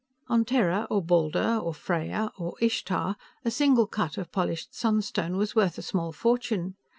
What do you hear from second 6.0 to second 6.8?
fortune.